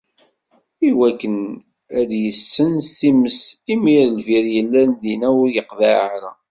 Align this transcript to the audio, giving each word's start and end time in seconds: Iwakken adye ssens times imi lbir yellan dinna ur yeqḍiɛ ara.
Iwakken 0.89 1.35
adye 1.99 2.31
ssens 2.39 2.87
times 2.99 3.39
imi 3.73 3.95
lbir 4.15 4.45
yellan 4.55 4.91
dinna 5.01 5.29
ur 5.41 5.47
yeqḍiɛ 5.55 5.97
ara. 6.15 6.31